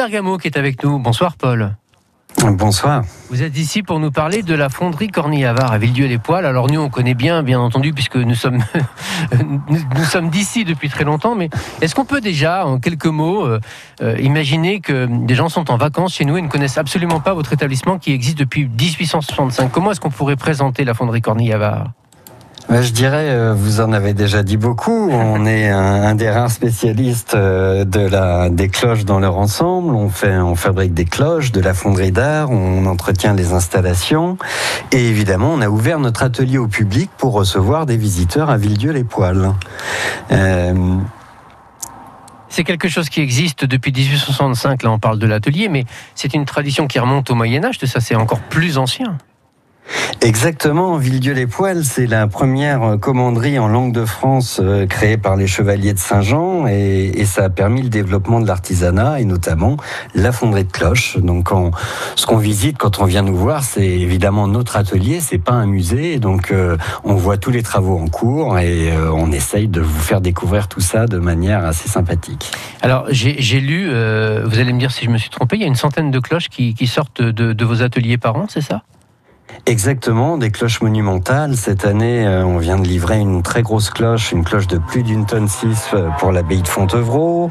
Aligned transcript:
Bergamo 0.00 0.38
qui 0.38 0.48
est 0.48 0.56
avec 0.56 0.82
nous. 0.82 0.98
Bonsoir 0.98 1.36
Paul. 1.36 1.76
Bonsoir. 2.52 3.02
Vous 3.28 3.42
êtes 3.42 3.58
ici 3.58 3.82
pour 3.82 4.00
nous 4.00 4.10
parler 4.10 4.42
de 4.42 4.54
la 4.54 4.70
fonderie 4.70 5.08
Cornille-Avare 5.08 5.72
à 5.72 5.76
Villedieu-les-Poils. 5.76 6.46
Alors 6.46 6.70
nous, 6.70 6.80
on 6.80 6.88
connaît 6.88 7.12
bien, 7.12 7.42
bien 7.42 7.60
entendu, 7.60 7.92
puisque 7.92 8.16
nous 8.16 8.34
sommes, 8.34 8.64
nous 9.60 10.04
sommes 10.04 10.30
d'ici 10.30 10.64
depuis 10.64 10.88
très 10.88 11.04
longtemps. 11.04 11.34
Mais 11.34 11.50
est-ce 11.82 11.94
qu'on 11.94 12.06
peut 12.06 12.22
déjà, 12.22 12.64
en 12.64 12.78
quelques 12.78 13.04
mots, 13.04 13.44
euh, 13.44 13.60
euh, 14.00 14.16
imaginer 14.18 14.80
que 14.80 15.04
des 15.04 15.34
gens 15.34 15.50
sont 15.50 15.70
en 15.70 15.76
vacances 15.76 16.14
chez 16.14 16.24
nous 16.24 16.38
et 16.38 16.40
ne 16.40 16.48
connaissent 16.48 16.78
absolument 16.78 17.20
pas 17.20 17.34
votre 17.34 17.52
établissement 17.52 17.98
qui 17.98 18.12
existe 18.12 18.38
depuis 18.38 18.68
1865 18.68 19.70
Comment 19.70 19.90
est-ce 19.90 20.00
qu'on 20.00 20.08
pourrait 20.08 20.36
présenter 20.36 20.84
la 20.84 20.94
fonderie 20.94 21.20
Cornille-Avare 21.20 21.92
je 22.70 22.92
dirais, 22.92 23.30
euh, 23.30 23.52
vous 23.52 23.80
en 23.80 23.92
avez 23.92 24.14
déjà 24.14 24.42
dit 24.42 24.56
beaucoup. 24.56 25.10
On 25.12 25.44
est 25.44 25.68
un, 25.68 26.14
des 26.14 26.30
rares 26.30 26.50
spécialistes 26.50 27.34
euh, 27.34 27.84
de 27.84 28.00
la, 28.00 28.48
des 28.48 28.68
cloches 28.68 29.04
dans 29.04 29.18
leur 29.18 29.36
ensemble. 29.36 29.94
On 29.94 30.08
fait, 30.08 30.36
on 30.36 30.54
fabrique 30.54 30.94
des 30.94 31.04
cloches, 31.04 31.52
de 31.52 31.60
la 31.60 31.74
fonderie 31.74 32.12
d'art, 32.12 32.50
on 32.50 32.86
entretient 32.86 33.34
les 33.34 33.52
installations. 33.52 34.38
Et 34.92 35.08
évidemment, 35.08 35.52
on 35.52 35.60
a 35.60 35.68
ouvert 35.68 35.98
notre 35.98 36.22
atelier 36.22 36.58
au 36.58 36.68
public 36.68 37.10
pour 37.16 37.32
recevoir 37.32 37.86
des 37.86 37.96
visiteurs 37.96 38.50
à 38.50 38.56
Villedieu-les-Poils. 38.56 39.52
Euh, 40.30 40.96
c'est 42.48 42.64
quelque 42.64 42.88
chose 42.88 43.08
qui 43.08 43.20
existe 43.20 43.64
depuis 43.64 43.92
1865, 43.92 44.82
là 44.82 44.90
on 44.90 44.98
parle 44.98 45.20
de 45.20 45.26
l'atelier, 45.26 45.68
mais 45.68 45.84
c'est 46.16 46.34
une 46.34 46.44
tradition 46.44 46.88
qui 46.88 46.98
remonte 46.98 47.30
au 47.30 47.36
Moyen 47.36 47.64
Âge, 47.64 47.78
ça 47.78 48.00
c'est 48.00 48.16
encore 48.16 48.40
plus 48.40 48.76
ancien. 48.76 49.16
Exactement, 50.22 50.98
Villedieu-les-Poils, 50.98 51.82
c'est 51.82 52.06
la 52.06 52.26
première 52.26 52.98
commanderie 53.00 53.58
en 53.58 53.68
langue 53.68 53.92
de 53.92 54.04
France 54.04 54.60
euh, 54.62 54.86
créée 54.86 55.16
par 55.16 55.34
les 55.34 55.46
chevaliers 55.46 55.94
de 55.94 55.98
Saint-Jean 55.98 56.66
et, 56.66 57.24
ça 57.24 57.44
a 57.44 57.48
permis 57.48 57.80
le 57.80 57.88
développement 57.88 58.38
de 58.40 58.46
l'artisanat 58.46 59.20
et 59.20 59.24
notamment 59.24 59.78
la 60.14 60.30
fonderie 60.32 60.64
de 60.64 60.72
cloches. 60.72 61.16
Donc 61.16 61.48
ce 62.16 62.26
qu'on 62.26 62.36
visite 62.36 62.76
quand 62.76 63.00
on 63.00 63.06
vient 63.06 63.22
nous 63.22 63.36
voir, 63.36 63.64
c'est 63.64 63.86
évidemment 63.86 64.46
notre 64.46 64.76
atelier, 64.76 65.20
c'est 65.20 65.38
pas 65.38 65.52
un 65.52 65.66
musée, 65.66 66.18
donc 66.18 66.50
euh, 66.50 66.76
on 67.04 67.14
voit 67.14 67.38
tous 67.38 67.50
les 67.50 67.62
travaux 67.62 67.98
en 67.98 68.08
cours 68.08 68.58
et 68.58 68.92
euh, 68.92 69.10
on 69.12 69.32
essaye 69.32 69.68
de 69.68 69.80
vous 69.80 70.00
faire 70.00 70.20
découvrir 70.20 70.68
tout 70.68 70.80
ça 70.80 71.06
de 71.06 71.18
manière 71.18 71.64
assez 71.64 71.88
sympathique. 71.88 72.50
Alors 72.82 73.06
j'ai 73.08 73.60
lu, 73.60 73.86
vous 73.88 74.58
allez 74.58 74.72
me 74.72 74.78
dire 74.78 74.90
si 74.90 75.06
je 75.06 75.10
me 75.10 75.18
suis 75.18 75.30
trompé, 75.30 75.56
il 75.56 75.62
y 75.62 75.64
a 75.64 75.68
une 75.68 75.76
centaine 75.76 76.10
de 76.10 76.18
cloches 76.18 76.48
qui, 76.48 76.86
sortent 76.86 77.22
de 77.22 77.64
vos 77.64 77.82
ateliers 77.82 78.18
par 78.18 78.36
an, 78.36 78.46
c'est 78.48 78.60
ça? 78.60 78.82
Exactement, 79.66 80.38
des 80.38 80.50
cloches 80.50 80.80
monumentales. 80.80 81.56
Cette 81.56 81.84
année, 81.84 82.26
euh, 82.26 82.44
on 82.44 82.58
vient 82.58 82.78
de 82.78 82.86
livrer 82.86 83.18
une 83.18 83.42
très 83.42 83.62
grosse 83.62 83.90
cloche, 83.90 84.32
une 84.32 84.42
cloche 84.42 84.66
de 84.66 84.78
plus 84.78 85.02
d'une 85.02 85.26
tonne 85.26 85.48
6 85.48 85.90
euh, 85.94 86.08
pour 86.18 86.32
l'abbaye 86.32 86.62
de 86.62 86.68
Fontevraud. 86.68 87.50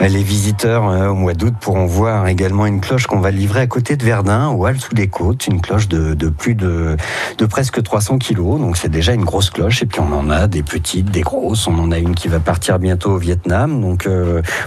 Euh, 0.00 0.08
les 0.08 0.22
visiteurs 0.22 0.84
au 0.84 1.14
mois 1.14 1.34
d'août 1.34 1.54
pourront 1.60 1.86
voir 1.86 2.28
également 2.28 2.64
une 2.64 2.80
cloche 2.80 3.06
qu'on 3.06 3.20
va 3.20 3.30
livrer 3.30 3.60
à 3.60 3.66
côté 3.66 3.96
de 3.96 4.04
Verdun, 4.04 4.48
au 4.48 4.66
Hall 4.66 4.80
sous 4.80 4.94
les 4.94 5.08
côtes, 5.08 5.46
une 5.46 5.60
cloche 5.60 5.88
de, 5.88 6.14
plus 6.28 6.54
de, 6.54 6.96
de 7.36 7.46
presque 7.46 7.82
300 7.82 8.18
kilos. 8.18 8.60
Donc 8.60 8.76
c'est 8.76 8.88
déjà 8.88 9.12
une 9.12 9.24
grosse 9.24 9.50
cloche. 9.50 9.82
Et 9.82 9.86
puis 9.86 10.00
on 10.00 10.12
en 10.12 10.30
a 10.30 10.46
des 10.46 10.62
petites, 10.62 11.10
des 11.10 11.22
grosses. 11.22 11.66
On 11.66 11.78
en 11.78 11.90
a 11.90 11.98
une 11.98 12.14
qui 12.14 12.28
va 12.28 12.38
partir 12.38 12.78
bientôt 12.78 13.10
au 13.10 13.18
Vietnam. 13.18 13.80
Donc 13.80 14.08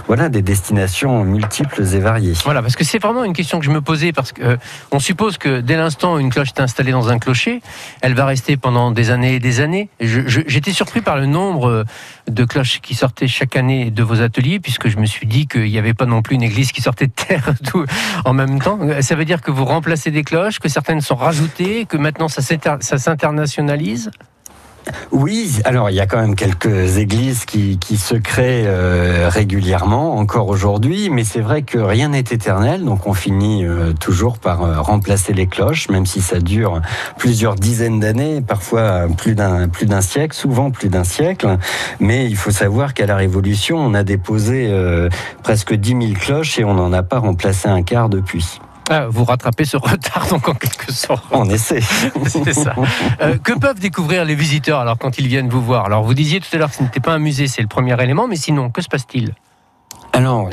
voilà, 0.06 0.28
des 0.28 0.42
destinations 0.42 1.24
multiples 1.24 1.82
et 1.82 1.98
variées. 1.98 2.34
Voilà, 2.44 2.62
parce 2.62 2.76
que 2.76 2.84
c'est 2.84 2.98
vraiment 3.00 3.24
une 3.24 3.32
question 3.32 3.58
que 3.58 3.64
je 3.64 3.70
me 3.70 3.80
posais 3.80 4.12
parce 4.12 4.32
que 4.32 4.58
on 4.90 5.00
suppose 5.00 5.38
que 5.38 5.60
dès 5.60 5.76
l'instant 5.76 6.18
une 6.18 6.30
cloche 6.30 6.50
est 6.50 6.60
installée 6.72 6.92
dans 6.92 7.10
un 7.10 7.18
clocher, 7.18 7.60
elle 8.00 8.14
va 8.14 8.24
rester 8.24 8.56
pendant 8.56 8.92
des 8.92 9.10
années 9.10 9.34
et 9.34 9.40
des 9.40 9.60
années. 9.60 9.90
J'étais 10.00 10.72
surpris 10.72 11.02
par 11.02 11.18
le 11.18 11.26
nombre 11.26 11.84
de 12.28 12.44
cloches 12.46 12.80
qui 12.80 12.94
sortaient 12.94 13.28
chaque 13.28 13.56
année 13.56 13.90
de 13.90 14.02
vos 14.02 14.22
ateliers, 14.22 14.58
puisque 14.58 14.88
je 14.88 14.96
me 14.96 15.04
suis 15.04 15.26
dit 15.26 15.46
qu'il 15.46 15.70
n'y 15.70 15.76
avait 15.76 15.92
pas 15.92 16.06
non 16.06 16.22
plus 16.22 16.34
une 16.36 16.42
église 16.42 16.72
qui 16.72 16.80
sortait 16.80 17.08
de 17.08 17.12
terre 17.12 17.52
en 18.24 18.32
même 18.32 18.58
temps. 18.58 18.78
Ça 19.02 19.16
veut 19.16 19.26
dire 19.26 19.42
que 19.42 19.50
vous 19.50 19.66
remplacez 19.66 20.10
des 20.10 20.24
cloches, 20.24 20.60
que 20.60 20.70
certaines 20.70 21.02
sont 21.02 21.16
rajoutées, 21.16 21.84
que 21.84 21.98
maintenant 21.98 22.28
ça 22.28 22.40
s'internationalise? 22.40 24.10
Oui, 25.10 25.60
alors 25.64 25.90
il 25.90 25.96
y 25.96 26.00
a 26.00 26.06
quand 26.06 26.20
même 26.20 26.34
quelques 26.34 26.98
églises 26.98 27.44
qui, 27.44 27.78
se 27.96 28.14
créent 28.14 28.64
euh, 28.66 29.28
régulièrement, 29.28 30.16
encore 30.16 30.48
aujourd'hui, 30.48 31.10
mais 31.10 31.24
c'est 31.24 31.40
vrai 31.40 31.62
que 31.62 31.78
rien 31.78 32.08
n'est 32.08 32.20
éternel, 32.20 32.84
donc 32.84 33.06
on 33.06 33.12
finit 33.12 33.64
euh, 33.64 33.92
toujours 33.92 34.38
par 34.38 34.62
euh, 34.62 34.80
remplacer 34.80 35.32
les 35.32 35.46
cloches, 35.46 35.88
même 35.88 36.06
si 36.06 36.20
ça 36.20 36.40
dure 36.40 36.80
plusieurs 37.18 37.54
dizaines 37.54 38.00
d'années, 38.00 38.40
parfois 38.40 39.06
plus 39.16 39.34
d'un 39.34 39.68
plus 39.68 39.86
d'un 39.86 40.00
siècle, 40.00 40.34
souvent 40.34 40.70
plus 40.70 40.88
d'un 40.88 41.04
siècle. 41.04 41.58
Mais 42.00 42.26
il 42.26 42.36
faut 42.36 42.50
savoir 42.50 42.94
qu'à 42.94 43.06
la 43.06 43.16
Révolution, 43.16 43.78
on 43.78 43.94
a 43.94 44.02
déposé 44.04 44.72
presque 45.42 45.74
10 45.74 45.90
000 45.90 46.02
cloches 46.14 46.58
et 46.58 46.64
on 46.64 46.74
n'en 46.74 46.92
a 46.92 47.02
pas 47.02 47.18
remplacé 47.18 47.68
un 47.68 47.82
quart 47.82 48.08
depuis. 48.08 48.58
Vous 49.08 49.24
rattrapez 49.24 49.64
ce 49.64 49.76
retard 49.76 50.26
donc 50.28 50.48
en 50.48 50.54
quelque 50.54 50.92
sorte. 50.92 51.24
On 51.30 51.48
essaie. 51.48 51.80
C'est 52.26 52.52
ça. 52.52 52.74
Euh, 53.20 53.38
que 53.38 53.58
peuvent 53.58 53.80
découvrir 53.80 54.24
les 54.24 54.34
visiteurs 54.34 54.80
alors 54.80 54.98
quand 54.98 55.18
ils 55.18 55.28
viennent 55.28 55.48
vous 55.48 55.62
voir? 55.62 55.86
Alors 55.86 56.02
vous 56.02 56.14
disiez 56.14 56.40
tout 56.40 56.48
à 56.52 56.56
l'heure 56.58 56.70
que 56.70 56.76
ce 56.76 56.82
n'était 56.82 57.00
pas 57.00 57.12
un 57.12 57.18
musée, 57.18 57.46
c'est 57.46 57.62
le 57.62 57.68
premier 57.68 58.00
élément, 58.02 58.28
mais 58.28 58.36
sinon, 58.36 58.70
que 58.70 58.82
se 58.82 58.88
passe-t-il? 58.88 59.34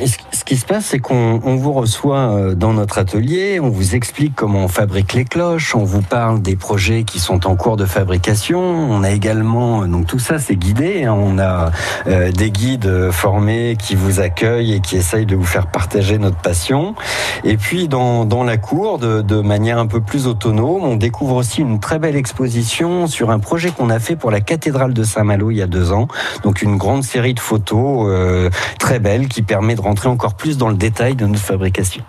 Ce 0.08 0.44
qui 0.44 0.58
se 0.58 0.66
passe, 0.66 0.86
c'est 0.86 1.00
qu'on 1.00 1.40
vous 1.40 1.74
reçoit 1.74 2.18
euh, 2.18 2.56
dans 2.56 2.74
notre 2.74 2.98
atelier, 2.98 3.60
on 3.60 3.70
vous 3.70 3.96
explique 3.96 4.36
comment 4.36 4.60
on 4.60 4.68
fabrique 4.68 5.14
les 5.14 5.26
cloches, 5.26 5.76
on 5.76 5.84
vous 5.84 6.02
parle 6.02 6.42
des 6.42 6.56
projets 6.56 7.04
qui 7.04 7.20
sont 7.20 7.48
en 7.48 7.56
cours 7.56 7.78
de 7.78 7.86
fabrication. 7.86 8.60
On 8.60 9.04
a 9.04 9.12
également, 9.12 9.86
donc 9.88 10.08
tout 10.08 10.20
ça, 10.20 10.40
c'est 10.40 10.56
guidé. 10.56 11.04
Hein. 11.04 11.16
on 11.18 11.40
a 11.40 11.72
euh, 12.08 12.32
des 12.32 12.52
guides 12.52 13.12
formés 13.12 13.76
qui 13.78 13.96
vous 13.96 14.20
accueillent 14.20 14.74
et 14.74 14.80
qui 14.80 14.98
essayent 14.98 15.26
de 15.26 15.36
vous 15.36 15.46
faire 15.46 15.68
partager 15.68 16.18
notre 16.18 16.38
passion. 16.38 16.96
Et 17.44 17.58
puis, 17.58 17.88
dans, 17.88 18.26
la 18.44 18.58
cour, 18.58 19.00
de, 19.00 19.42
manière 19.42 19.78
un 19.78 19.88
peu 19.88 20.02
plus 20.02 20.28
autonome, 20.28 20.84
on 20.84 20.96
découvre 20.96 21.36
aussi 21.36 21.62
une 21.62 21.80
très 21.80 22.00
belle 22.00 22.16
exposition 22.16 23.08
sur 23.08 23.32
un 23.32 23.40
projet 23.40 23.72
qu'on 23.72 23.90
a 23.90 24.00
fait 24.00 24.16
pour 24.16 24.32
la 24.32 24.42
cathédrale 24.42 24.94
de 24.94 25.04
Saint-Malo 25.04 25.52
il 25.52 25.58
y 25.58 25.62
a 25.62 25.68
deux 25.68 25.92
ans. 25.92 26.08
Donc, 26.44 26.62
une 26.62 26.78
grande 26.78 27.04
série 27.04 27.34
de 27.34 27.40
photos 27.40 28.08
euh, 28.10 28.50
très 28.80 29.00
belles 29.00 29.28
qui 29.28 29.42
permet 29.42 29.76
de 29.76 29.82
rentrer 29.90 30.08
encore 30.08 30.36
plus 30.36 30.58
dans 30.58 30.70
le 30.70 30.76
détail 30.76 31.16
de 31.16 31.26
notre 31.26 31.42
fabrication. 31.42 32.04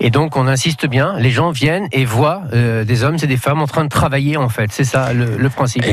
Et 0.00 0.10
donc, 0.10 0.36
on 0.36 0.46
insiste 0.46 0.86
bien, 0.86 1.14
les 1.18 1.30
gens 1.30 1.50
viennent 1.50 1.88
et 1.90 2.04
voient 2.04 2.42
euh, 2.52 2.84
des 2.84 3.04
hommes 3.04 3.16
et 3.22 3.26
des 3.26 3.38
femmes 3.38 3.62
en 3.62 3.66
train 3.66 3.84
de 3.84 3.88
travailler, 3.88 4.36
en 4.36 4.50
fait. 4.50 4.70
C'est 4.70 4.84
ça 4.84 5.14
le, 5.14 5.48
principe. 5.48 5.86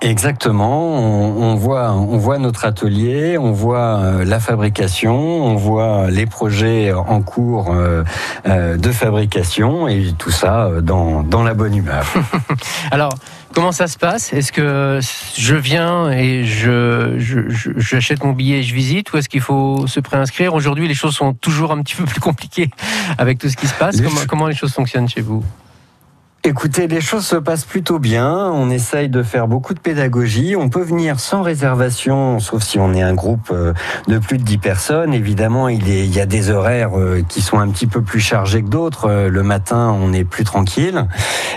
exactement. 0.00 0.96
On, 0.96 1.54
voit, 1.54 1.92
on 1.92 2.18
voit 2.18 2.38
notre 2.38 2.64
atelier, 2.64 3.38
on 3.38 3.52
voit 3.52 3.98
euh, 3.98 4.24
la 4.24 4.40
fabrication, 4.40 5.14
on 5.14 5.54
voit 5.54 6.10
les 6.10 6.26
projets 6.26 6.92
en 6.92 7.22
cours 7.22 7.72
euh, 7.72 8.02
de 8.76 8.90
fabrication 8.90 9.86
et 9.86 10.12
tout 10.18 10.32
ça 10.32 10.68
dans, 10.82 11.22
dans 11.22 11.44
la 11.44 11.54
bonne 11.54 11.76
humeur. 11.76 12.04
Alors, 12.90 13.12
Comment 13.52 13.72
ça 13.72 13.86
se 13.86 13.98
passe? 13.98 14.32
Est-ce 14.32 14.50
que 14.50 14.98
je 15.36 15.54
viens 15.54 16.10
et 16.10 16.44
je, 16.44 17.16
j'achète 17.76 18.24
mon 18.24 18.32
billet 18.32 18.60
et 18.60 18.62
je 18.62 18.74
visite 18.74 19.12
ou 19.12 19.18
est-ce 19.18 19.28
qu'il 19.28 19.42
faut 19.42 19.86
se 19.86 20.00
préinscrire? 20.00 20.54
Aujourd'hui, 20.54 20.88
les 20.88 20.94
choses 20.94 21.14
sont 21.14 21.34
toujours 21.34 21.72
un 21.72 21.82
petit 21.82 21.94
peu 21.94 22.04
plus 22.04 22.20
compliquées 22.20 22.70
avec 23.18 23.38
tout 23.38 23.48
ce 23.48 23.56
qui 23.56 23.66
se 23.66 23.74
passe. 23.74 23.96
comment 24.26 24.46
les 24.46 24.54
choses 24.54 24.72
fonctionnent 24.72 25.08
chez 25.08 25.20
vous? 25.20 25.44
Écoutez, 26.44 26.88
les 26.88 27.00
choses 27.00 27.24
se 27.24 27.36
passent 27.36 27.64
plutôt 27.64 28.00
bien. 28.00 28.50
On 28.50 28.68
essaye 28.68 29.08
de 29.08 29.22
faire 29.22 29.46
beaucoup 29.46 29.74
de 29.74 29.78
pédagogie. 29.78 30.56
On 30.56 30.70
peut 30.70 30.82
venir 30.82 31.20
sans 31.20 31.40
réservation, 31.40 32.40
sauf 32.40 32.64
si 32.64 32.80
on 32.80 32.94
est 32.94 33.02
un 33.02 33.14
groupe 33.14 33.50
euh, 33.52 33.72
de 34.08 34.18
plus 34.18 34.38
de 34.38 34.42
10 34.42 34.58
personnes. 34.58 35.14
Évidemment, 35.14 35.68
il, 35.68 35.86
y 35.88 36.20
a 36.20 36.26
des 36.26 36.50
horaires 36.50 36.98
euh, 36.98 37.22
qui 37.28 37.42
sont 37.42 37.60
un 37.60 37.68
petit 37.68 37.86
peu 37.86 38.02
plus 38.02 38.18
chargés 38.18 38.60
que 38.60 38.68
d'autres. 38.68 39.08
Euh, 39.08 39.28
le 39.28 39.44
matin, 39.44 39.96
on 39.96 40.12
est 40.12 40.24
plus 40.24 40.42
tranquille. 40.42 41.06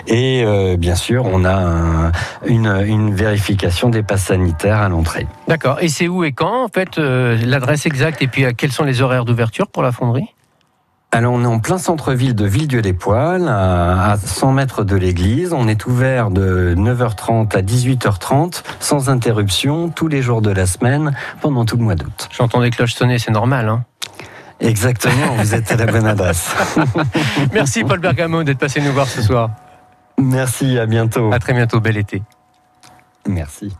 Et 0.05 0.45
bien 0.77 0.93
sûr, 0.93 1.25
on 1.25 1.45
a 1.45 2.11
une, 2.45 2.67
une, 2.85 3.15
vérification 3.15 3.89
des 3.89 4.03
passes 4.03 4.25
sanitaires 4.25 4.77
à 4.77 4.89
l'entrée. 4.89 5.25
D'accord. 5.47 5.79
Et 5.81 5.87
c'est 5.87 6.07
où 6.07 6.23
et 6.23 6.31
quand, 6.31 6.63
en 6.63 6.67
fait, 6.67 6.97
l'adresse 6.97 7.87
exacte 7.87 8.21
et 8.21 8.27
puis 8.27 8.45
quels 8.55 8.71
sont 8.71 8.83
les 8.83 9.01
horaires 9.01 9.25
d'ouverture 9.25 9.67
pour 9.67 9.81
la 9.81 9.91
fonderie? 9.91 10.35
Alors 11.15 11.33
on 11.33 11.43
est 11.43 11.47
en 11.47 11.59
plein 11.59 11.77
centre-ville 11.77 12.35
de 12.35 12.45
Villedieu-les-Poils, 12.45 13.47
à 13.47 14.17
100 14.17 14.51
mètres 14.51 14.83
de 14.83 14.97
l'église. 14.97 15.53
On 15.53 15.67
est 15.69 15.85
ouvert 15.85 16.29
de 16.29 16.75
9h30 16.75 17.55
à 17.55 17.61
18h30, 17.61 18.63
sans 18.81 19.09
interruption, 19.09 19.87
tous 19.87 20.09
les 20.09 20.21
jours 20.21 20.41
de 20.41 20.51
la 20.51 20.65
semaine, 20.65 21.15
pendant 21.39 21.63
tout 21.63 21.77
le 21.77 21.83
mois 21.83 21.95
d'août. 21.95 22.27
J'entends 22.31 22.61
des 22.61 22.69
cloches 22.69 22.95
sonner, 22.95 23.17
c'est 23.17 23.31
normal. 23.31 23.69
Hein 23.69 23.85
Exactement, 24.59 25.35
vous 25.37 25.55
êtes 25.55 25.71
à 25.71 25.77
la 25.77 25.85
bonne 25.85 26.05
adresse. 26.05 26.53
Merci 27.53 27.83
Paul 27.85 27.99
Bergamo 27.99 28.43
d'être 28.43 28.59
passé 28.59 28.81
nous 28.81 28.91
voir 28.91 29.07
ce 29.07 29.21
soir. 29.21 29.51
Merci, 30.21 30.77
à 30.77 30.85
bientôt. 30.85 31.31
À 31.31 31.39
très 31.39 31.53
bientôt, 31.53 31.79
bel 31.79 31.97
été. 31.97 32.23
Merci. 33.27 33.75